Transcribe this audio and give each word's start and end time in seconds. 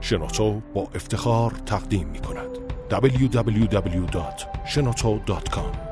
شنوتو 0.00 0.60
با 0.74 0.88
افتخار 0.94 1.52
تقدیم 1.66 2.08
می 2.08 2.20
کند. 2.20 2.48
www.shenoto.com 2.90 5.88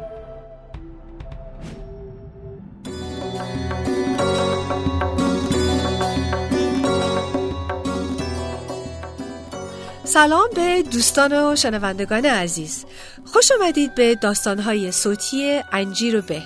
سلام 10.04 10.48
به 10.54 10.82
دوستان 10.82 11.32
و 11.32 11.56
شنوندگان 11.56 12.26
عزیز. 12.26 12.84
خوش 13.24 13.52
آمدید 13.52 13.94
به 13.94 14.14
داستانهای 14.14 14.92
صوتی 14.92 15.62
انجیر 15.72 16.16
و 16.16 16.22
به. 16.22 16.42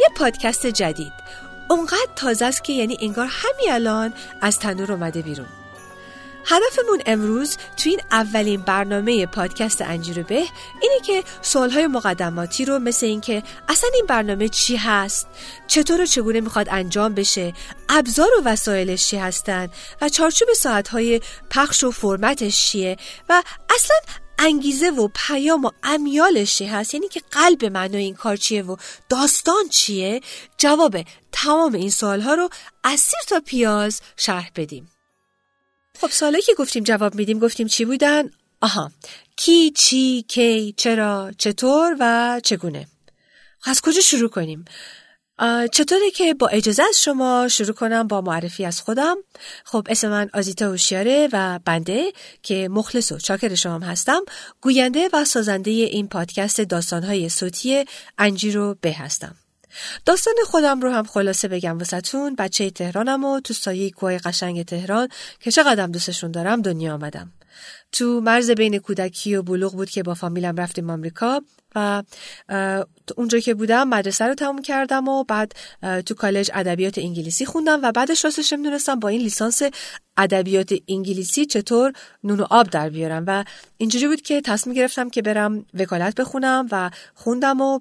یه 0.00 0.08
پادکست 0.16 0.66
جدید. 0.66 1.12
اونقدر 1.70 2.08
تازه 2.16 2.44
است 2.44 2.64
که 2.64 2.72
یعنی 2.72 2.96
انگار 3.00 3.28
همین 3.30 3.72
الان 3.72 4.12
از 4.40 4.58
تنور 4.58 4.92
اومده 4.92 5.22
بیرون. 5.22 5.46
هدفمون 6.48 7.02
امروز 7.06 7.56
تو 7.56 7.90
این 7.90 8.00
اولین 8.10 8.60
برنامه 8.60 9.26
پادکست 9.26 9.82
انجیر 9.82 10.22
به 10.22 10.34
اینه 10.82 11.00
که 11.06 11.24
سوالهای 11.42 11.86
مقدماتی 11.86 12.64
رو 12.64 12.78
مثل 12.78 13.06
اینکه 13.06 13.42
اصلا 13.68 13.90
این 13.94 14.06
برنامه 14.06 14.48
چی 14.48 14.76
هست؟ 14.76 15.26
چطور 15.66 16.00
و 16.00 16.06
چگونه 16.06 16.40
می‌خواد 16.40 16.68
انجام 16.70 17.14
بشه؟ 17.14 17.54
ابزار 17.88 18.28
و 18.38 18.42
وسایلش 18.44 19.08
چی 19.08 19.16
هستن؟ 19.16 19.68
و 20.00 20.08
چارچوب 20.08 20.48
ساعتهای 20.52 21.20
پخش 21.50 21.84
و 21.84 21.90
فرمتش 21.90 22.70
چیه؟ 22.70 22.96
و 23.28 23.42
اصلا 23.74 23.96
انگیزه 24.38 24.90
و 24.90 25.08
پیام 25.14 25.64
و 25.64 25.70
امیالش 25.82 26.56
چی 26.56 26.66
هست؟ 26.66 26.94
یعنی 26.94 27.08
که 27.08 27.20
قلب 27.30 27.64
معنای 27.64 28.02
این 28.02 28.14
کار 28.14 28.36
چیه 28.36 28.62
و 28.62 28.76
داستان 29.08 29.68
چیه؟ 29.70 30.20
جواب 30.58 30.96
تمام 31.32 31.74
این 31.74 31.90
سوالها 31.90 32.34
رو 32.34 32.48
از 32.84 33.00
سیر 33.00 33.20
تا 33.26 33.40
پیاز 33.46 34.00
شرح 34.16 34.50
بدیم. 34.56 34.95
خب 36.00 36.10
سالی 36.10 36.42
که 36.42 36.54
گفتیم 36.54 36.84
جواب 36.84 37.14
میدیم 37.14 37.38
گفتیم 37.38 37.66
چی 37.66 37.84
بودن؟ 37.84 38.30
آها. 38.60 38.90
کی، 39.36 39.70
چی، 39.70 40.24
کی، 40.28 40.74
چرا، 40.76 41.32
چطور 41.38 41.96
و 42.00 42.40
چگونه؟ 42.44 42.86
از 43.64 43.80
کجا 43.80 44.00
شروع 44.00 44.28
کنیم؟ 44.28 44.64
چطوره 45.72 46.10
که 46.14 46.34
با 46.34 46.48
اجازه 46.48 46.82
از 46.88 47.02
شما 47.02 47.48
شروع 47.48 47.72
کنم 47.72 48.06
با 48.06 48.20
معرفی 48.20 48.64
از 48.64 48.80
خودم؟ 48.80 49.16
خب 49.64 49.86
اسم 49.90 50.08
من 50.08 50.30
آزیتا 50.34 50.66
هوشیاره 50.66 51.28
و 51.32 51.60
بنده 51.64 52.12
که 52.42 52.68
مخلص 52.68 53.12
و 53.12 53.18
چاکر 53.18 53.54
شما 53.54 53.78
هستم. 53.78 54.20
گوینده 54.60 55.08
و 55.12 55.24
سازنده 55.24 55.70
این 55.70 56.08
پادکست 56.08 56.60
داستانهای 56.60 57.28
صوتی 57.28 57.84
انجیرو 58.18 58.76
به 58.80 58.92
هستم. 58.92 59.34
داستان 60.04 60.34
خودم 60.46 60.80
رو 60.80 60.90
هم 60.90 61.04
خلاصه 61.04 61.48
بگم 61.48 61.78
وسطون 61.78 62.34
بچه 62.34 62.70
تهرانم 62.70 63.24
و 63.24 63.40
تو 63.40 63.54
سایه 63.54 63.90
کوه 63.90 64.18
قشنگ 64.18 64.64
تهران 64.64 65.08
که 65.40 65.50
چقدر 65.50 65.86
دوستشون 65.86 66.30
دارم 66.30 66.62
دنیا 66.62 66.94
آمدم. 66.94 67.32
تو 67.92 68.20
مرز 68.20 68.50
بین 68.50 68.78
کودکی 68.78 69.36
و 69.36 69.42
بلوغ 69.42 69.72
بود 69.72 69.90
که 69.90 70.02
با 70.02 70.14
فامیلم 70.14 70.56
رفتیم 70.56 70.90
آمریکا 70.90 71.42
و 71.74 72.02
اونجا 73.16 73.38
که 73.38 73.54
بودم 73.54 73.88
مدرسه 73.88 74.24
رو 74.24 74.34
تموم 74.34 74.62
کردم 74.62 75.08
و 75.08 75.24
بعد 75.24 75.52
تو 76.06 76.14
کالج 76.14 76.50
ادبیات 76.54 76.98
انگلیسی 76.98 77.46
خوندم 77.46 77.80
و 77.82 77.92
بعدش 77.92 78.24
راستش 78.24 78.52
نمی‌دونستم 78.52 79.00
با 79.00 79.08
این 79.08 79.20
لیسانس 79.20 79.62
ادبیات 80.16 80.74
انگلیسی 80.88 81.46
چطور 81.46 81.92
نون 82.24 82.40
و 82.40 82.46
آب 82.50 82.70
در 82.70 82.88
بیارم 82.88 83.24
و 83.26 83.44
اینجوری 83.76 84.06
بود 84.06 84.22
که 84.22 84.40
تصمیم 84.40 84.76
گرفتم 84.76 85.10
که 85.10 85.22
برم 85.22 85.66
وکالت 85.74 86.14
بخونم 86.14 86.68
و 86.72 86.90
خوندم 87.14 87.60
و 87.60 87.80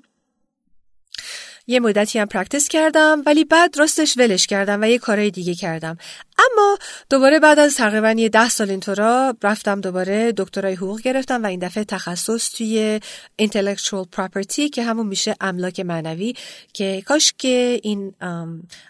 یه 1.68 1.80
مدتی 1.80 2.20
هم 2.20 2.28
پرکتس 2.28 2.68
کردم 2.68 3.24
ولی 3.26 3.46
بعد 3.46 3.78
راستش 3.78 4.18
ولش 4.18 4.48
کردم 4.48 4.82
و 4.82 4.86
یه 4.86 4.98
کارهای 4.98 5.32
دیگه 5.32 5.56
کردم. 5.56 5.98
اما 6.40 6.78
دوباره 7.10 7.40
بعد 7.40 7.60
از 7.60 7.76
تقریبا 7.76 8.12
یه 8.12 8.30
ده 8.30 8.50
سال 8.50 8.70
اینطورا 8.70 9.38
رفتم 9.44 9.82
دوباره 9.82 10.34
دکترای 10.38 10.74
حقوق 10.74 11.02
گرفتم 11.02 11.44
و 11.44 11.46
این 11.46 11.60
دفعه 11.60 11.84
تخصص 11.84 12.52
توی 12.52 13.00
intellectual 13.42 14.06
property 14.18 14.70
که 14.74 14.84
همون 14.84 15.08
میشه 15.08 15.36
املاک 15.42 15.80
معنوی 15.80 16.34
که 16.74 17.04
کاش 17.06 17.34
که 17.38 17.80
این 17.84 18.14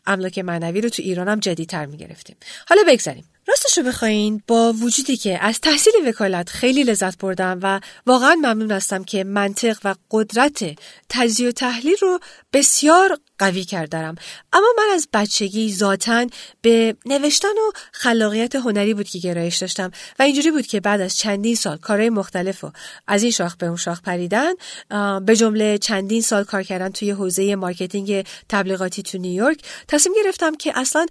املاک 0.06 0.40
معنوی 0.40 0.82
رو 0.82 0.90
تو 0.90 1.02
ایران 1.02 1.28
هم 1.28 1.40
جدیدتر 1.40 1.86
می‌گرفتیم. 1.86 2.36
حالا 2.68 2.82
بگذاریم. 2.88 3.26
راستش 3.48 3.78
رو 3.78 3.84
بخواین 3.84 4.44
با 4.48 4.74
وجودی 4.74 5.18
که 5.18 5.44
از 5.44 5.60
تحصیل 5.60 5.94
وکالت 6.08 6.50
خیلی 6.50 6.84
لذت 6.84 7.18
بردم 7.18 7.60
و 7.62 7.80
واقعا 8.06 8.36
ممنون 8.36 8.72
هستم 8.72 9.04
که 9.04 9.24
منطق 9.24 9.78
و 9.84 9.96
قدرت 10.12 10.80
تجزیه 11.10 11.50
و 11.50 11.52
تحلیل 11.52 11.96
رو 12.02 12.20
بسیار 12.54 13.18
قوی 13.40 13.64
کردم 13.64 14.16
اما 14.54 14.68
من 14.78 14.94
از 14.94 15.08
بچگی 15.14 15.74
ذاتا 15.74 16.26
به 16.62 16.96
نوشتن 17.06 17.48
و 17.48 17.72
خلاقیت 17.92 18.56
هنری 18.56 18.94
بود 18.94 19.10
که 19.10 19.20
گرایش 19.20 19.58
داشتم 19.58 19.92
و 20.20 20.24
اینجوری 20.24 20.52
بود 20.52 20.68
که 20.68 20.80
بعد 20.80 21.02
از 21.02 21.18
چندین 21.18 21.56
سال 21.56 21.78
کارهای 21.78 22.10
مختلف 22.10 22.64
و 22.64 22.72
از 23.08 23.24
این 23.24 23.32
شاخ 23.32 23.56
به 23.56 23.66
اون 23.66 23.76
شاخ 23.76 24.02
پریدن 24.02 24.54
من 25.26 25.36
جمله 25.36 25.78
چندین 25.78 26.22
سال 26.22 26.44
کار 26.44 26.64
کردن 26.64 26.90
توی 26.90 27.12
حوزه 27.12 27.56
marketing 27.56 28.26
تبلیغاتی 28.50 29.04
تو 29.04 29.18
نیویورک 29.18 29.62
تصمیم 29.88 30.16
گرفتم 30.24 30.56
که 30.56 30.80
اصلا 30.80 31.06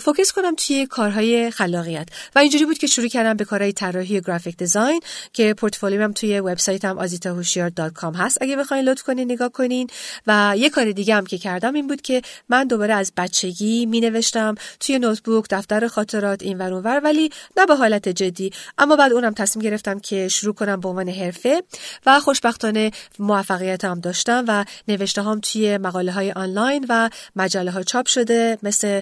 فوکس 0.00 0.32
کنم 0.32 0.54
توی 0.54 0.86
کارهای 0.86 1.50
خلاقیت. 1.50 2.08
و 2.34 2.38
اینجوری 2.38 2.64
بود 2.64 2.78
که 2.78 2.86
شروع 2.86 3.08
کردم 3.08 3.34
به 3.34 3.44
کارهای 3.44 3.72
طراحی 3.72 4.20
گرافیک 4.20 4.56
دیزاین 4.56 5.00
که 5.32 5.54
پورتفولیوم 5.54 6.12
توی 6.12 6.40
وبسایتم 6.40 7.06
azitahushiyar.com 7.06 8.16
هست. 8.16 8.38
اگه 8.40 8.56
بخواید 8.56 8.88
لطف 8.88 9.02
کنین 9.02 9.32
نگاه 9.32 9.48
کنین. 9.48 9.86
و 10.26 10.54
یه 10.56 10.70
کار 10.70 10.92
دیگه 10.92 11.14
هم 11.14 11.26
که 11.26 11.38
کردم 11.38 11.67
این 11.74 11.86
بود 11.86 12.00
که 12.00 12.22
من 12.48 12.64
دوباره 12.64 12.94
از 12.94 13.12
بچگی 13.16 13.86
می 13.86 14.00
نوشتم 14.00 14.54
توی 14.80 14.98
نوتبوک 14.98 15.44
دفتر 15.50 15.88
خاطرات 15.88 16.42
این 16.42 16.58
ور 16.58 16.72
اونور 16.72 17.00
ولی 17.04 17.30
نه 17.56 17.66
به 17.66 17.76
حالت 17.76 18.08
جدی. 18.08 18.52
اما 18.78 18.96
بعد 18.96 19.12
اونم 19.12 19.34
تصمیم 19.34 19.64
گرفتم 19.64 19.98
که 19.98 20.28
شروع 20.28 20.54
کنم 20.54 20.80
به 20.80 20.88
عنوان 20.88 21.08
حرفه 21.08 21.62
و 22.06 22.20
خوشبختانه 22.20 22.90
موفقیت 23.18 23.84
هم 23.84 24.00
داشتم 24.00 24.44
و 24.48 24.64
نوشته 24.88 25.22
هم 25.22 25.40
توی 25.40 25.78
مقاله 25.78 26.12
های 26.12 26.32
آنلاین 26.32 26.86
و 26.88 27.10
مجله 27.36 27.70
ها 27.70 27.82
چاپ 27.82 28.06
شده 28.06 28.58
مثل 28.62 29.00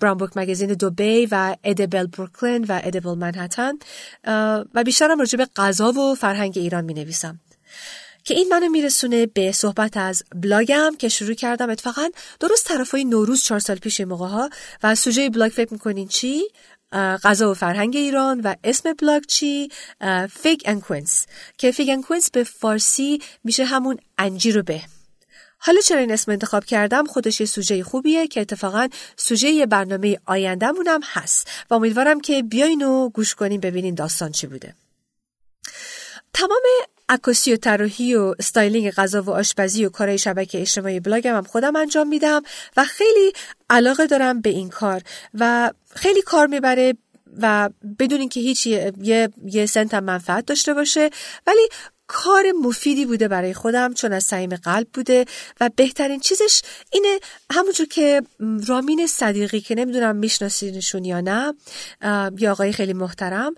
Brownbook 0.00 0.30
Magazine 0.36 0.72
دوبی 0.74 1.28
و 1.30 1.56
Edible 1.64 2.06
Brooklyn 2.06 2.64
و 2.64 2.80
Edible 2.84 3.14
Manhattan 3.14 3.72
و 4.74 4.84
بیشترم 4.84 5.18
راجع 5.18 5.38
به 5.38 5.46
غذا 5.56 5.92
و 5.92 6.14
فرهنگ 6.14 6.52
ایران 6.56 6.84
می 6.84 6.94
نویسم 6.94 7.40
که 8.28 8.34
این 8.34 8.48
منو 8.48 8.68
میرسونه 8.68 9.26
به 9.26 9.52
صحبت 9.52 9.96
از 9.96 10.22
بلاگم 10.34 10.92
که 10.98 11.08
شروع 11.08 11.34
کردم 11.34 11.70
اتفاقا 11.70 12.08
درست 12.40 12.68
طرفای 12.68 13.04
نوروز 13.04 13.42
چهار 13.42 13.60
سال 13.60 13.76
پیش 13.76 14.00
موقع 14.00 14.26
ها 14.26 14.50
و 14.82 14.94
سوژه 14.94 15.30
بلاگ 15.30 15.52
فکر 15.52 15.72
می‌کنین 15.72 16.08
چی؟ 16.08 16.42
غذا 16.92 17.50
و 17.50 17.54
فرهنگ 17.54 17.96
ایران 17.96 18.40
و 18.40 18.54
اسم 18.64 18.92
بلاگ 18.92 19.22
چی؟ 19.26 19.68
Fig 20.30 20.60
and 20.64 20.80
Quince 20.80 21.26
که 21.58 21.70
Fig 21.70 21.90
and 21.90 22.02
Quince 22.02 22.30
به 22.30 22.44
فارسی 22.44 23.22
میشه 23.44 23.64
همون 23.64 23.98
انجیر 24.18 24.58
و 24.58 24.62
به. 24.62 24.80
حالا 25.58 25.80
چرا 25.80 26.00
این 26.00 26.12
اسم 26.12 26.32
انتخاب 26.32 26.64
کردم؟ 26.64 27.06
خودش 27.06 27.40
یه 27.40 27.46
سوژه 27.46 27.84
خوبیه 27.84 28.26
که 28.26 28.40
اتفاقا 28.40 28.88
سوژه 29.16 29.66
برنامه 29.66 30.18
آیندهمونم 30.26 31.00
هست. 31.04 31.48
و 31.70 31.74
امیدوارم 31.74 32.20
که 32.20 32.42
بیاین 32.42 32.82
و 32.82 33.08
گوش 33.08 33.34
کنین 33.34 33.60
ببینین 33.60 33.94
داستان 33.94 34.32
چی 34.32 34.46
بوده. 34.46 34.74
تمام 36.34 36.62
عکاسی 37.08 37.52
و 37.52 37.56
طراحی 37.56 38.14
و 38.14 38.34
styling 38.38 38.90
غذا 38.90 39.22
و 39.22 39.30
آشپزی 39.30 39.84
و 39.84 39.88
کارهای 39.88 40.18
شبکه 40.18 40.60
اجتماعی 40.60 41.00
بلاگم 41.00 41.36
هم 41.36 41.42
خودم 41.42 41.76
انجام 41.76 42.08
میدم 42.08 42.42
و 42.76 42.84
خیلی 42.84 43.32
علاقه 43.70 44.06
دارم 44.06 44.40
به 44.40 44.50
این 44.50 44.68
کار 44.68 45.02
و 45.34 45.72
خیلی 45.94 46.22
کار 46.22 46.46
می‌بره 46.46 46.94
و 47.42 47.70
بدون 47.98 48.20
اینکه 48.20 48.40
هیچ 48.40 48.66
یه, 48.66 49.30
یه 49.44 49.66
سنت 49.66 49.94
هم 49.94 50.04
منفعت 50.04 50.46
داشته 50.46 50.74
باشه. 50.74 51.10
ولی 51.46 51.68
کار 52.08 52.52
مفیدی 52.62 53.06
بوده 53.06 53.28
برای 53.28 53.54
خودم 53.54 53.94
چون 53.94 54.12
از 54.12 54.24
صمیم 54.24 54.56
قلب 54.56 54.86
بوده 54.94 55.24
و 55.60 55.70
بهترین 55.76 56.20
چیزش 56.20 56.62
اینه 56.92 57.20
همونجور 57.52 57.86
که 57.86 58.22
رامین 58.66 59.06
صدیقی 59.06 59.60
که 59.60 59.74
نمی‌دونم 59.74 60.16
میشناسینشون 60.16 61.04
یا 61.04 61.20
نه 61.20 61.54
یا 62.38 62.52
آقای 62.52 62.72
خیلی 62.72 62.92
محترم 62.92 63.54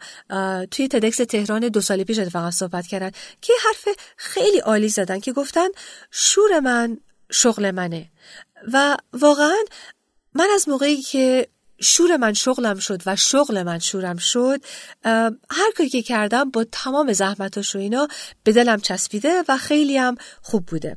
توی 0.71 0.89
تدکس 0.89 1.17
تهران 1.17 1.69
دو 1.69 1.81
سال 1.81 2.05
پیش 2.05 2.19
اتفاقا 2.19 2.51
صحبت 2.51 2.87
کردن 2.87 3.11
که 3.41 3.53
حرف 3.65 3.97
خیلی 4.17 4.59
عالی 4.59 4.89
زدن 4.89 5.21
که 5.21 5.33
گفتن 5.33 5.69
شور 6.11 6.61
من 6.61 6.99
شغل 7.31 7.71
منه. 7.71 8.11
و 8.73 8.97
واقعا 9.13 9.65
من 10.35 10.49
از 10.55 10.69
موقعی 10.69 11.03
که 11.03 11.49
شور 11.81 12.17
من 12.17 12.33
شغلم 12.33 12.79
شد 12.79 13.03
و 13.07 13.17
شغل 13.17 13.63
من 13.63 13.79
شورم 13.79 14.17
شد 14.17 14.61
هر 15.51 15.73
کاری 15.77 15.89
که 15.89 16.03
کردم 16.03 16.51
با 16.51 16.65
تمام 16.73 17.13
زحمتاش 17.13 17.77
و 17.77 17.79
اینا 17.79 18.09
به 18.45 18.53
دلم 18.53 18.81
چسبیده 18.81 19.43
و 19.49 19.57
خیلی 19.57 19.99
هم 19.99 20.17
خوب 20.43 20.67
بوده. 20.67 20.97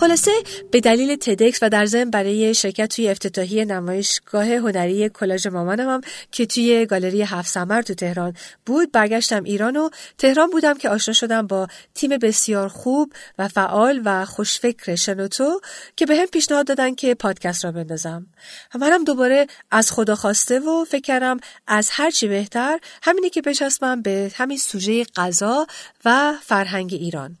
خلاصه 0.00 0.30
به 0.70 0.80
دلیل 0.80 1.16
تدکس 1.16 1.58
و 1.62 1.68
در 1.68 1.86
ضمن 1.86 2.10
برای 2.10 2.54
شرکت 2.54 2.96
توی 2.96 3.08
افتتاحیه 3.08 3.64
نمایشگاه 3.64 4.46
هنری 4.46 5.08
کلاژ 5.08 5.46
مامانم 5.46 5.88
هم 5.88 6.00
که 6.32 6.46
توی 6.46 6.86
گالری 6.86 7.22
هفت 7.22 7.48
سمر 7.48 7.82
تو 7.82 7.94
تهران 7.94 8.34
بود 8.66 8.92
برگشتم 8.92 9.44
ایران 9.44 9.76
و 9.76 9.90
تهران 10.18 10.50
بودم 10.50 10.74
که 10.74 10.88
آشنا 10.88 11.14
شدم 11.14 11.46
با 11.46 11.68
تیم 11.94 12.18
بسیار 12.18 12.68
خوب 12.68 13.12
و 13.38 13.48
فعال 13.48 14.02
و 14.04 14.24
خوشفکر 14.24 14.94
شنوتو 14.94 15.60
که 15.96 16.06
به 16.06 16.16
هم 16.16 16.26
پیشنهاد 16.26 16.66
دادن 16.66 16.94
که 16.94 17.14
پادکست 17.14 17.64
را 17.64 17.72
بندازم. 17.72 18.26
منم 18.74 19.04
دوباره 19.04 19.46
از 19.70 19.92
خدا 19.92 20.14
خواسته 20.14 20.60
و 20.60 20.84
فکر 20.84 21.02
کردم 21.02 21.36
از 21.66 21.88
هرچی 21.92 22.28
بهتر 22.28 22.78
همینی 23.02 23.30
که 23.30 23.42
بچسبم 23.42 24.02
به 24.02 24.32
همین 24.34 24.58
سوژه 24.58 25.04
غذا 25.04 25.66
و 26.04 26.34
فرهنگ 26.42 26.94
ایران. 26.94 27.38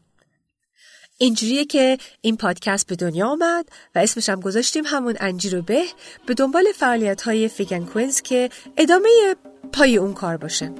اینجوریه 1.18 1.64
که 1.64 1.98
این 2.20 2.36
پادکست 2.36 2.86
به 2.86 2.96
دنیا 2.96 3.28
آمد 3.28 3.68
و 3.94 3.98
اسمش 3.98 4.28
هم 4.28 4.40
گذاشتیم 4.40 4.84
همون 4.86 5.16
انجیر 5.20 5.56
رو 5.56 5.62
به 5.62 5.82
به 6.26 6.34
دنبال 6.34 6.64
فعالیت 6.76 7.22
های 7.22 7.48
فیگن 7.48 7.84
کوینز 7.84 8.20
که 8.20 8.50
ادامه 8.76 9.36
پای 9.72 9.96
اون 9.96 10.14
کار 10.14 10.36
باشه. 10.36 10.72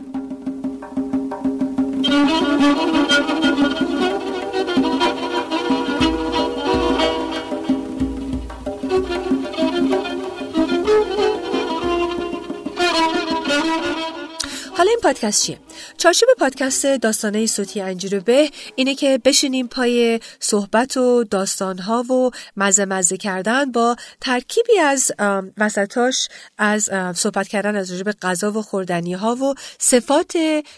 حالا 14.76 14.90
این 14.90 15.00
پادکست 15.02 15.42
چیه؟ 15.42 15.58
چارچوب 15.98 16.28
پادکست 16.38 16.86
داستانه 16.86 17.46
صوتی 17.46 17.80
انجیر 17.80 18.20
به 18.20 18.50
اینه 18.74 18.94
که 18.94 19.20
بشینیم 19.24 19.68
پای 19.68 20.20
صحبت 20.40 20.96
و 20.96 21.24
داستانها 21.24 22.02
و 22.02 22.30
مزه 22.56 22.84
مزه 22.84 23.16
کردن 23.16 23.72
با 23.72 23.96
ترکیبی 24.20 24.78
از 24.78 25.12
وسطاش 25.58 26.28
از 26.58 26.90
صحبت 27.14 27.48
کردن 27.48 27.76
از 27.76 27.92
رجب 27.92 28.10
غذا 28.22 28.52
و 28.52 28.62
خوردنی 28.62 29.12
ها 29.12 29.34
و 29.34 29.54
صفات 29.78 30.32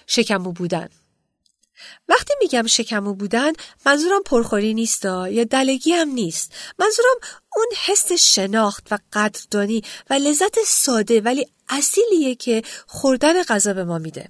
شکمو 0.06 0.52
بودن 0.52 0.88
وقتی 2.08 2.34
میگم 2.40 2.66
شکمو 2.66 3.14
بودن 3.14 3.52
منظورم 3.86 4.22
پرخوری 4.22 4.74
نیست 4.74 5.04
یا 5.04 5.44
دلگی 5.44 5.92
هم 5.92 6.08
نیست 6.08 6.52
منظورم 6.78 7.16
اون 7.56 7.66
حس 7.86 8.12
شناخت 8.12 8.86
و 8.90 8.98
قدردانی 9.12 9.82
و 10.10 10.14
لذت 10.14 10.58
ساده 10.66 11.20
ولی 11.20 11.46
اصیلیه 11.68 12.34
که 12.34 12.62
خوردن 12.86 13.42
غذا 13.42 13.72
به 13.72 13.84
ما 13.84 13.98
میده. 13.98 14.28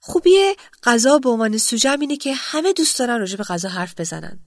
خوبی 0.00 0.54
غذا 0.82 1.18
به 1.18 1.28
عنوان 1.28 1.58
سوژه 1.58 1.90
اینه 2.00 2.16
که 2.16 2.34
همه 2.34 2.72
دوست 2.72 2.98
دارن 2.98 3.18
راجع 3.18 3.36
به 3.36 3.44
غذا 3.44 3.68
حرف 3.68 4.00
بزنن 4.00 4.38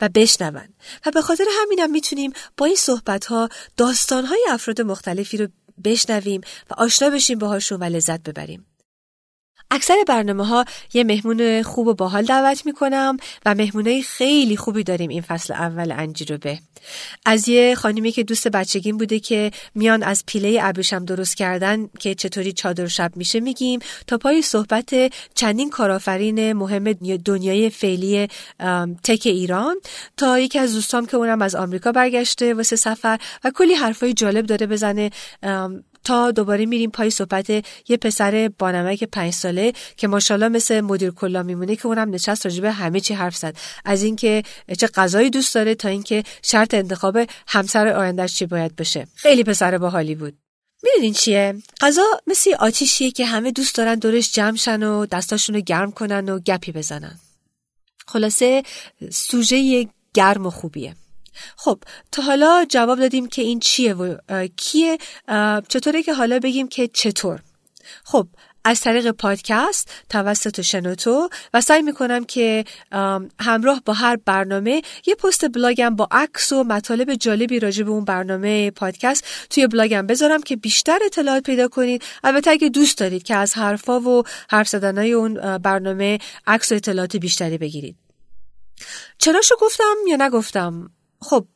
و 0.00 0.08
بشنون. 0.08 0.68
و 1.06 1.10
به 1.10 1.22
خاطر 1.22 1.44
همینم 1.62 1.90
می‌تونیم 1.90 2.32
با 2.56 2.66
این 2.66 2.76
صحبت 2.76 3.24
ها 3.24 3.48
داستان 3.76 4.24
های 4.24 4.46
افراد 4.50 4.80
مختلفی 4.80 5.36
رو 5.36 5.48
بشنویم 5.84 6.40
و 6.70 6.74
آشنا 6.74 7.10
بشیم 7.10 7.38
باهاشون 7.38 7.80
و 7.80 7.84
لذت 7.84 8.22
ببریم. 8.22 8.66
اکثر 9.70 9.94
برنامه 10.08 10.46
ها 10.46 10.64
یه 10.94 11.04
مهمون 11.04 11.62
خوب 11.62 11.86
و 11.86 11.94
باحال 11.94 12.24
دعوت 12.24 12.66
می‌کنم 12.66 13.16
و 13.46 13.54
مهمونای 13.54 14.02
خیلی 14.02 14.56
خوبی 14.56 14.82
داریم 14.84 15.10
این 15.10 15.22
فصل 15.22 15.52
اول 15.52 15.92
انجی 15.92 16.24
به. 16.24 16.58
از 17.26 17.48
یه 17.48 17.74
خانمی 17.74 18.12
که 18.12 18.22
دوست 18.22 18.48
بچگیم 18.48 18.98
بوده 18.98 19.20
که 19.20 19.50
میان 19.74 20.02
از 20.02 20.24
پیله 20.26 20.58
ابریشم 20.62 21.04
درست 21.04 21.36
کردن 21.36 21.88
که 21.98 22.14
چطوری 22.14 22.52
چادر 22.52 22.86
شب 22.86 23.12
میشه 23.16 23.40
میگیم 23.40 23.80
تا 24.06 24.18
پای 24.18 24.42
صحبت 24.42 24.94
چندین 25.34 25.70
کارآفرین 25.70 26.52
مهم 26.52 26.92
دنیای 27.24 27.70
فعلی 27.70 28.28
تک 29.04 29.22
ایران 29.24 29.76
تا 30.16 30.38
یکی 30.38 30.58
از 30.58 30.74
دوستام 30.74 31.06
که 31.06 31.16
اونم 31.16 31.42
از 31.42 31.54
آمریکا 31.54 31.92
برگشته 31.92 32.54
واسه 32.54 32.76
سفر 32.76 33.18
و 33.44 33.50
کلی 33.50 33.74
حرفای 33.74 34.12
جالب 34.12 34.46
داره 34.46 34.66
بزنه. 34.66 35.10
تا 36.04 36.30
دوباره 36.30 36.66
میریم 36.66 36.90
پای 36.90 37.10
صحبت 37.10 37.50
یه 37.88 37.96
پسر 38.00 38.50
بانمک 38.58 39.04
پنج 39.04 39.32
ساله 39.32 39.72
که 39.96 40.08
ماشاءالله 40.08 40.48
مثل 40.48 40.80
مدیر 40.80 41.10
کلا 41.10 41.42
میمونه 41.42 41.76
که 41.76 41.86
اونم 41.86 42.10
نشست 42.10 42.46
راجبه 42.46 42.72
همه 42.72 43.00
چی 43.00 43.14
حرف 43.14 43.36
زد. 43.36 43.56
از 43.84 44.02
اینکه 44.02 44.42
چه 44.78 44.86
غذایی 44.86 45.30
دوست 45.30 45.54
داره 45.54 45.74
تا 45.74 45.88
اینکه 45.88 46.24
شرط 46.42 46.74
انتخاب 46.74 47.18
همسر 47.48 47.88
آیندهش 47.88 48.34
چی 48.34 48.46
باید 48.46 48.76
بشه 48.76 49.06
خیلی 49.14 49.44
پسر 49.44 49.78
باحالی 49.78 50.14
بود. 50.14 50.38
می‌دونین 50.82 51.12
چیه؟ 51.12 51.54
غذا 51.80 52.02
مثل 52.26 52.54
آتیشیه 52.54 53.10
که 53.10 53.26
همه 53.26 53.50
دوست 53.50 53.74
دارن 53.74 53.94
دورش 53.94 54.32
جمع 54.32 54.56
شن 54.56 54.82
و 54.82 55.06
دستاشون 55.06 55.54
رو 55.54 55.60
گرم 55.60 55.92
کنن 55.92 56.28
و 56.28 56.38
گپی 56.38 56.72
بزنن. 56.72 57.18
خلاصه 58.06 58.62
سوژه 59.10 59.88
گرم 60.14 60.46
و 60.46 60.50
خوبیه. 60.50 60.94
خب 61.56 61.78
تا 62.12 62.22
حالا 62.22 62.64
جواب 62.68 62.98
دادیم 62.98 63.26
که 63.28 63.42
این 63.42 63.60
چیه 63.60 63.94
و 63.94 64.16
کیه. 64.56 64.98
چطوره 65.68 66.02
که 66.02 66.14
حالا 66.14 66.38
بگیم 66.38 66.68
که 66.68 66.88
چطور؟ 66.88 67.40
خب 68.04 68.28
از 68.64 68.80
طریق 68.80 69.10
پادکست 69.10 69.90
توسط 70.08 70.60
شنوتو 70.60 71.28
و 71.54 71.60
سعی 71.60 71.82
می‌کنم 71.82 72.24
که 72.24 72.64
همراه 73.40 73.82
با 73.84 73.92
هر 73.92 74.16
برنامه 74.16 74.82
یه 75.06 75.14
پست 75.14 75.48
بلاگم 75.48 75.96
با 75.96 76.08
عکس 76.10 76.52
و 76.52 76.64
مطالب 76.64 77.14
جالبی 77.14 77.60
راجع 77.60 77.82
به 77.84 77.90
اون 77.90 78.04
برنامه 78.04 78.70
پادکست 78.70 79.24
توی 79.50 79.66
بلاگم 79.66 80.06
بذارم 80.06 80.42
که 80.42 80.56
بیشتر 80.56 80.98
اطلاعات 81.06 81.42
پیدا 81.42 81.68
کنید. 81.68 82.02
البته 82.24 82.50
اگه 82.50 82.68
دوست 82.68 82.98
دارید 82.98 83.22
که 83.22 83.36
از 83.36 83.54
حرفا 83.54 84.00
و 84.00 84.22
حرف 84.50 84.68
زدنهای 84.68 85.12
اون 85.12 85.58
برنامه 85.58 86.18
عکس 86.46 86.72
و 86.72 86.74
اطلاعات 86.74 87.16
بیشتری 87.16 87.58
بگیرید. 87.58 87.96
چراشو 89.18 89.56
گفتم 89.60 89.94
یا 90.08 90.16
نگفتم؟ 90.16 90.90
خب 91.20 91.46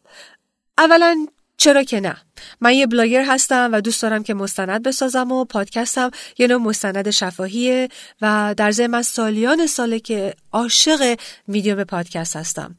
اولا 0.79 1.27
چرا 1.57 1.83
که 1.83 2.01
نه؟ 2.01 2.17
من 2.61 2.75
یه 2.75 2.87
بلاگر 2.87 3.25
هستم 3.25 3.71
و 3.73 3.81
دوست 3.81 4.03
دارم 4.03 4.23
که 4.23 4.35
مستند 4.35 4.83
بسازم 4.83 5.33
و 5.33 5.45
پادکستم 5.45 6.11
یه 6.39 6.47
نوع 6.47 6.61
مستند 6.61 7.11
شفاهیه 7.11 7.89
و 8.23 8.55
در 8.57 8.71
ضمن 8.71 8.87
من 8.87 9.03
سالیان 9.03 9.67
ساله 9.67 10.01
که 10.01 10.35
عاشق 10.53 11.19
ویدیو 11.49 11.85
پادکست 11.85 12.37
هستم. 12.37 12.77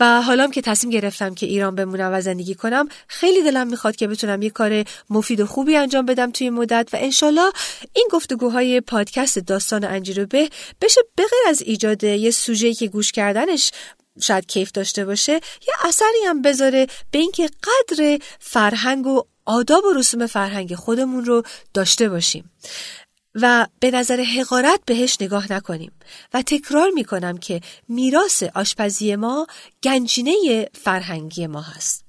و 0.00 0.22
حالا 0.22 0.46
که 0.46 0.62
تصمیم 0.62 0.92
گرفتم 0.92 1.34
که 1.34 1.46
ایران 1.46 1.74
بمونم 1.74 2.10
و 2.14 2.20
زندگی 2.20 2.54
کنم 2.54 2.88
خیلی 3.08 3.42
دلم 3.42 3.66
می‌خواد 3.66 3.96
که 3.96 4.08
بتونم 4.08 4.42
یه 4.42 4.50
کار 4.50 4.84
مفید 5.10 5.40
و 5.40 5.46
خوبی 5.46 5.76
انجام 5.76 6.06
بدم 6.06 6.30
توی 6.30 6.50
مدت 6.50 6.88
و 6.92 6.96
انشالله 7.00 7.52
این 7.92 8.08
گفتگوهای 8.12 8.80
پادکست 8.80 9.38
داستان 9.38 9.84
انجیرو 9.84 10.26
به 10.26 10.48
بشه 10.80 11.00
بغیر 11.18 11.48
از 11.48 11.62
ایجاد 11.62 12.04
یه 12.04 12.30
سوژه‌ای 12.30 12.74
که 12.74 12.88
گوش 12.88 13.12
کردنش 13.12 13.70
شاید 14.20 14.46
کیف 14.46 14.72
داشته 14.72 15.04
باشه 15.04 15.32
یه 15.32 15.74
اثری 15.84 16.24
هم 16.26 16.42
بذاره 16.42 16.86
به 17.10 17.18
اینکه 17.18 17.50
قدر 17.62 18.18
فرهنگ 18.38 19.06
و 19.06 19.22
آداب 19.44 19.84
و 19.84 19.92
رسوم 19.92 20.26
فرهنگ 20.26 20.74
خودمون 20.74 21.24
رو 21.24 21.42
داشته 21.74 22.08
باشیم. 22.08 22.50
و 23.34 23.66
به 23.80 23.90
نظر 23.90 24.20
حقارت 24.20 24.80
بهش 24.86 25.16
نگاه 25.20 25.52
نکنیم. 25.52 25.92
و 26.34 26.42
تکرار 26.42 26.90
می‌کنم 26.90 27.38
که 27.38 27.60
میراث 27.88 28.42
آشپزی 28.42 29.16
ما 29.16 29.46
گنجینه 29.82 30.68
فرهنگی 30.84 31.46
ما 31.46 31.60
هست. 31.60 32.04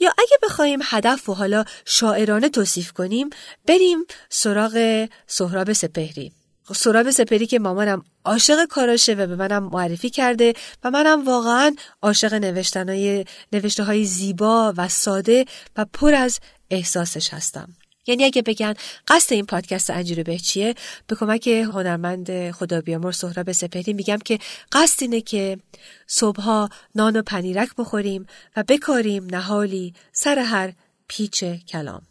یا 0.00 0.10
اگه 0.18 0.38
بخوایم 0.42 0.80
هدف 0.84 1.28
و 1.28 1.34
حالا 1.34 1.64
شاعرانه 1.84 2.48
توصیف 2.48 2.92
کنیم 2.92 3.30
بریم 3.66 4.04
سراغ 4.28 5.06
سهراب 5.26 5.72
سپهری. 5.72 6.32
سراب 6.74 7.10
سپری 7.10 7.46
که 7.46 7.58
مامانم 7.58 8.02
عاشق 8.24 8.64
کاراشه 8.64 9.12
و 9.12 9.26
به 9.26 9.36
منم 9.36 9.62
معرفی 9.62 10.10
کرده 10.10 10.54
و 10.84 10.90
منم 10.90 11.24
واقعا 11.24 11.74
عاشق 12.02 12.34
نوشتن 12.34 12.88
های 12.88 13.24
نوشته 13.52 13.84
های 13.84 14.04
زیبا 14.04 14.74
و 14.76 14.88
ساده 14.88 15.44
و 15.76 15.86
پر 15.92 16.14
از 16.14 16.40
احساسش 16.70 17.34
هستم. 17.34 17.68
یعنی 18.06 18.24
اگه 18.24 18.42
بگن 18.42 18.74
قصد 19.08 19.32
این 19.32 19.46
پادکست 19.46 19.90
انجیر 19.90 20.22
به 20.22 20.38
چیه؟ 20.38 20.74
به 21.06 21.16
کمک 21.16 21.48
هنرمند 21.48 22.50
خدا 22.50 22.80
بیامر 22.80 23.12
سهراب 23.12 23.52
سپهری 23.52 23.92
میگم 23.92 24.18
که 24.18 24.38
قصد 24.72 25.02
اینه 25.02 25.20
که 25.20 25.58
صبحها 26.06 26.68
نان 26.94 27.16
و 27.16 27.22
پنیرک 27.22 27.68
بخوریم 27.78 28.26
و 28.56 28.64
بکاریم 28.68 29.26
نهالی 29.30 29.94
سر 30.12 30.38
هر 30.38 30.72
پیچ 31.08 31.44
کلام. 31.44 32.02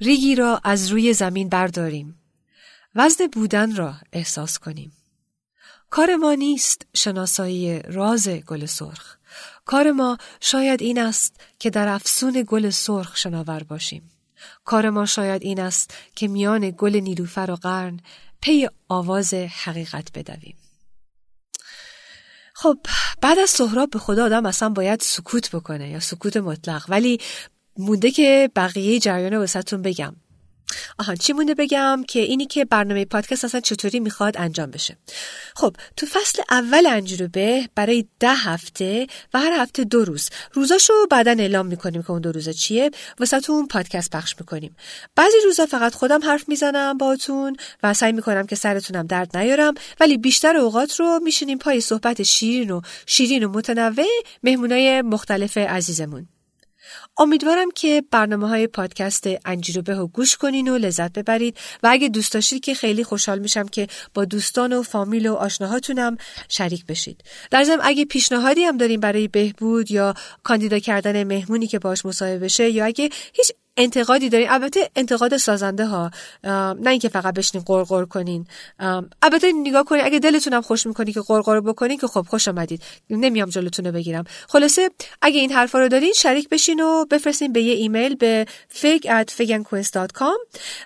ریگی 0.00 0.34
را 0.34 0.60
از 0.64 0.92
روی 0.92 1.12
زمین 1.12 1.48
برداریم. 1.48 2.17
وزن 2.98 3.26
بودن 3.26 3.76
را 3.76 3.94
احساس 4.12 4.58
کنیم. 4.58 4.92
کار 5.90 6.16
ما 6.16 6.34
نیست 6.34 6.86
شناسایی 6.94 7.82
راز 7.82 8.28
گل 8.28 8.66
سرخ. 8.66 9.16
کار 9.64 9.92
ما 9.92 10.18
شاید 10.40 10.82
این 10.82 10.98
است 10.98 11.40
که 11.58 11.70
در 11.70 11.88
افسون 11.88 12.44
گل 12.48 12.70
سرخ 12.70 13.16
شناور 13.16 13.62
باشیم. 13.62 14.10
کار 14.64 14.90
ما 14.90 15.06
شاید 15.06 15.42
این 15.42 15.60
است 15.60 15.94
که 16.14 16.28
میان 16.28 16.74
گل 16.78 16.96
نیلوفر 16.96 17.50
و 17.50 17.54
قرن 17.54 18.00
پی 18.40 18.68
آواز 18.88 19.34
حقیقت 19.34 20.12
بدویم. 20.14 20.56
خب 22.54 22.78
بعد 23.20 23.38
از 23.38 23.50
سهراب 23.50 23.90
به 23.90 23.98
خدا 23.98 24.24
آدم 24.24 24.46
اصلا 24.46 24.68
باید 24.68 25.00
سکوت 25.00 25.50
بکنه 25.50 25.88
یا 25.88 26.00
سکوت 26.00 26.36
مطلق. 26.36 26.84
ولی 26.88 27.20
مونده 27.76 28.10
که 28.10 28.50
بقیه 28.56 29.00
جریان 29.00 29.36
وسطتون 29.36 29.82
بگم. 29.82 30.16
آهان 30.98 31.16
چی 31.16 31.32
مونده 31.32 31.54
بگم 31.54 32.04
که 32.08 32.20
اینی 32.20 32.46
که 32.46 32.64
برنامه 32.64 33.04
پادکست 33.04 33.44
اصلا 33.44 33.60
چطوری 33.60 34.00
می‌خواد 34.00 34.36
انجام 34.38 34.70
بشه. 34.70 34.96
خب 35.56 35.76
تو 35.96 36.06
فصل 36.06 36.42
اول 36.50 36.86
انجروبه 36.86 37.68
برای 37.74 38.04
ده 38.20 38.34
هفته 38.34 39.06
و 39.34 39.38
هر 39.38 39.52
هفته 39.62 39.84
دو 39.84 40.04
روز. 40.04 40.30
روزاشو 40.52 40.92
بعدا 41.10 41.30
اعلام 41.38 41.66
می‌کنیم 41.66 42.02
که 42.02 42.10
اون 42.10 42.20
دو 42.20 42.32
روزا 42.32 42.52
چیه. 42.52 42.90
واسه 43.20 43.50
اون 43.50 43.66
پادکست 43.66 44.10
پخش 44.10 44.34
می‌کنیم. 44.40 44.76
بعضی 45.16 45.36
روزا 45.44 45.66
فقط 45.66 45.94
خودم 45.94 46.24
حرف 46.24 46.48
می‌زنم 46.48 46.98
باهاتون 46.98 47.56
و 47.82 47.94
سعی 47.94 48.12
می‌کنم 48.12 48.46
که 48.46 48.56
سرتونم 48.56 49.06
درد 49.06 49.36
نیارم 49.36 49.74
ولی 50.00 50.16
بیشتر 50.16 50.56
اوقات 50.56 51.00
رو 51.00 51.20
میشینیم 51.22 51.58
پای 51.58 51.80
صحبت 51.80 52.22
شیرین 52.22 52.70
و 52.70 52.80
شیرین 53.06 53.44
و 53.44 53.48
متنوع 53.48 54.06
مهمونای 54.42 55.02
مختلف 55.02 55.56
عزیزمون. 55.56 56.28
امیدوارم 57.18 57.70
که 57.70 58.02
برنامه 58.10 58.48
های 58.48 58.66
پادکست 58.66 59.28
انجیروبه 59.44 59.94
رو 59.94 60.06
گوش 60.06 60.36
کنین 60.36 60.68
و 60.68 60.78
لذت 60.78 61.12
ببرید 61.12 61.56
و 61.82 61.88
اگه 61.90 62.08
دوست 62.08 62.32
داشتید 62.32 62.64
که 62.64 62.74
خیلی 62.74 63.04
خوشحال 63.04 63.38
میشم 63.38 63.68
که 63.68 63.86
با 64.14 64.24
دوستان 64.24 64.72
و 64.72 64.82
فامیل 64.82 65.28
و 65.28 65.34
آشناهاتونم 65.34 66.16
شریک 66.48 66.86
بشید. 66.86 67.24
در 67.50 67.64
ضمن 67.64 67.80
اگه 67.82 68.04
پیشنهادی 68.04 68.64
هم 68.64 68.76
داریم 68.76 69.00
برای 69.00 69.28
بهبود 69.28 69.90
یا 69.90 70.14
کاندیدا 70.42 70.78
کردن 70.78 71.24
مهمونی 71.24 71.66
که 71.66 71.78
باش 71.78 72.06
مصاحبه 72.06 72.38
بشه 72.38 72.70
یا 72.70 72.84
اگه 72.84 73.08
هیچ 73.32 73.52
انتقادی 73.78 74.28
دارین. 74.28 74.50
البته 74.50 74.90
انتقاد 74.96 75.36
سازنده 75.36 75.86
ها 75.86 76.10
نه 76.44 76.90
اینکه 76.90 77.08
فقط 77.08 77.34
بشین 77.34 77.60
قرقر 77.60 78.04
کنین. 78.04 78.46
البته 79.22 79.52
نگاه 79.52 79.84
کنین 79.84 80.04
اگه 80.04 80.18
دلتونم 80.18 80.62
خوش 80.62 80.86
می‌کنی 80.86 81.12
که 81.12 81.20
قرقر 81.20 81.60
بکنین 81.60 81.98
که 81.98 82.06
خب 82.06 82.26
خوش 82.28 82.48
آمدید 82.48 82.82
نمیام 83.10 83.48
جلوتون 83.48 83.84
رو 83.84 83.92
بگیرم. 83.92 84.24
خلاصه 84.48 84.90
اگه 85.22 85.40
این 85.40 85.52
حرفا 85.52 85.78
رو 85.78 85.88
دارین 85.88 86.12
شریک 86.12 86.48
بشین 86.48 86.80
و 86.80 87.04
بفرستین 87.04 87.52
به 87.52 87.62
یه 87.62 87.74
ایمیل 87.74 88.14
به 88.14 88.46
at 89.06 89.32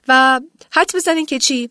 و 0.08 0.40
حد 0.70 0.90
بزنین 0.94 1.26
که 1.26 1.38
چی؟ 1.38 1.70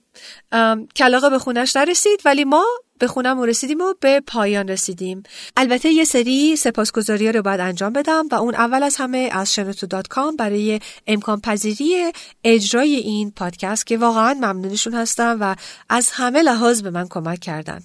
کلاقه 0.95 1.29
به 1.29 1.39
خونش 1.39 1.75
نرسید 1.75 2.19
ولی 2.25 2.43
ما 2.43 2.65
به 3.01 3.07
خونم 3.07 3.41
رسیدیم 3.41 3.81
و 3.81 3.93
به 3.99 4.21
پایان 4.27 4.67
رسیدیم. 4.67 5.23
البته 5.57 5.89
یه 5.89 6.03
سری 6.03 6.55
سپاسگزاری 6.55 7.31
رو 7.31 7.41
باید 7.41 7.59
انجام 7.59 7.93
بدم 7.93 8.27
و 8.31 8.35
اون 8.35 8.55
اول 8.55 8.83
از 8.83 8.95
همه 8.95 9.29
از 9.31 9.53
شنوتو 9.53 9.87
dot 9.87 10.07
com 10.07 10.35
برای 10.35 10.79
امکان 11.07 11.41
پذیری 11.41 12.11
اجرای 12.43 12.95
این 12.95 13.31
پادکست 13.31 13.87
که 13.87 13.97
واقعا 13.97 14.33
ممنونشون 14.33 14.93
هستم 14.93 15.37
و 15.41 15.55
از 15.89 16.09
همه 16.13 16.41
لحاظ 16.41 16.81
به 16.81 16.89
من 16.89 17.07
کمک 17.07 17.39
کردن. 17.39 17.81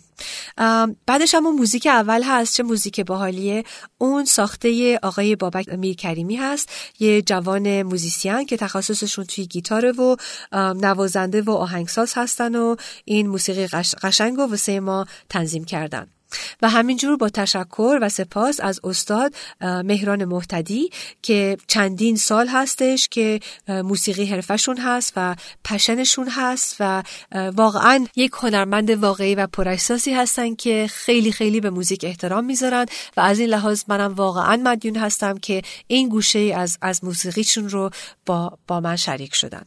بعدش 1.06 1.34
هم 1.34 1.46
اون 1.46 1.56
موزیک 1.56 1.86
اول 1.86 2.22
هست 2.22 2.56
چه 2.56 2.62
موزیک 2.62 3.00
باحالیه؟ 3.00 3.64
اون 3.98 4.24
ساخته 4.24 4.98
آقای 5.02 5.36
بابک 5.36 5.68
میرکریمی 5.68 6.36
هست 6.36 6.70
یه 6.98 7.22
جوان 7.22 7.82
موزیسین 7.82 8.44
که 8.46 8.56
تخصصشون 8.56 9.24
توی 9.24 9.46
گیتاره 9.46 9.92
و 9.92 10.16
نوازنده 10.52 11.42
و 11.42 11.50
آهنگساز 11.50 12.12
هستن 12.16 12.54
و 12.56 12.76
این 13.04 13.26
موسیقی 13.26 13.66
قشنگ 14.02 14.38
و 14.38 14.42
واسه 14.42 14.80
ما 14.80 15.06
تنظیم 15.28 15.64
کردن. 15.64 16.15
و 16.62 16.68
همینجور 16.68 17.16
با 17.16 17.28
تشکر 17.28 17.98
و 18.02 18.08
سپاس 18.08 18.60
از 18.60 18.80
استاد 18.84 19.34
مهران 19.60 20.24
محتدی 20.24 20.90
که 21.22 21.56
چندین 21.66 22.16
سال 22.16 22.48
هستش 22.48 23.08
که 23.08 23.40
موسیقی 23.68 24.24
حرفشون 24.24 24.78
هست 24.78 25.12
و 25.16 25.36
پشنشون 25.64 26.28
هست 26.28 26.76
و 26.80 27.02
واقعا 27.32 28.06
یک 28.16 28.32
هنرمند 28.34 28.90
واقعی 28.90 29.34
و 29.34 29.46
پراحساسی 29.46 30.12
هستن 30.12 30.54
که 30.54 30.86
خیلی 30.90 31.32
خیلی 31.32 31.60
به 31.60 31.70
موزیک 31.70 32.04
احترام 32.04 32.44
می‌ذارن 32.44 32.86
و 33.16 33.20
از 33.20 33.38
این 33.38 33.48
لحاظ 33.48 33.82
منم 33.88 34.14
واقعا 34.14 34.56
مدیون 34.56 34.96
هستم 34.96 35.38
که 35.38 35.62
این 35.86 36.08
گوشه 36.08 36.52
از 36.56 36.78
از 36.82 37.04
موسیقیشون 37.04 37.68
رو 37.68 37.90
با, 38.26 38.58
با 38.68 38.80
من 38.80 38.96
شریک 38.96 39.34
شدن. 39.34 39.62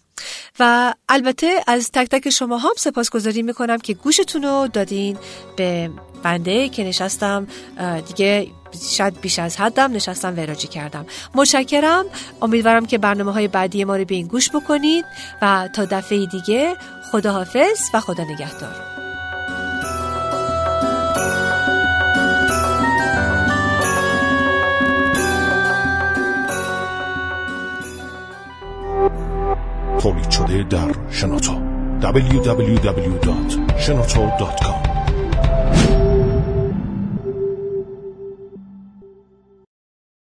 و 0.60 0.94
البته 1.10 1.63
از 1.68 1.92
تک 1.92 2.10
تک 2.10 2.30
شما 2.30 2.58
هم 2.58 2.74
سپاسگزاری 2.78 3.42
می‌کنم 3.42 3.78
که 3.78 3.94
گوشتون 3.94 4.44
رو 4.44 4.68
دادین 4.74 5.18
به 5.56 5.89
بنده 6.24 6.70
که 6.70 6.84
نشستم 6.84 7.48
دیگه 8.08 8.48
شاید 8.92 9.22
بیش 9.22 9.40
از 9.40 9.58
حدم 9.58 9.94
نشستم 9.94 10.38
وراجی 10.38 10.68
کردم. 10.68 11.06
متشکرم. 11.36 12.06
امیدوارم 12.42 12.86
که 12.86 12.98
برنامه 12.98 13.34
های 13.34 13.48
بعدی 13.48 13.84
ما 13.84 13.96
رو 13.96 14.06
به 14.06 14.16
این 14.16 14.28
گوش 14.28 14.50
بکنید 14.50 15.06
و 15.42 15.70
تا 15.76 15.86
دفعه 15.86 16.26
دیگه 16.26 16.76
خداحافظ 17.12 17.80
و 17.94 18.00
خدا 18.00 18.24
نگهدار. 18.24 18.76
تولید 30.00 30.30
شده 30.30 30.64
در 30.64 30.96
شنوتو. 31.12 31.62
www.shenoto.com 32.02 34.88